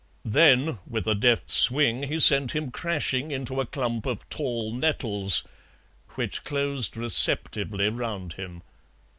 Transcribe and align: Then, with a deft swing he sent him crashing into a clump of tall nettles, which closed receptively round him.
Then, 0.25 0.79
with 0.87 1.05
a 1.05 1.13
deft 1.13 1.51
swing 1.51 2.01
he 2.01 2.19
sent 2.19 2.53
him 2.55 2.71
crashing 2.71 3.29
into 3.29 3.61
a 3.61 3.67
clump 3.67 4.07
of 4.07 4.27
tall 4.29 4.73
nettles, 4.73 5.43
which 6.15 6.43
closed 6.43 6.97
receptively 6.97 7.87
round 7.87 8.33
him. 8.33 8.63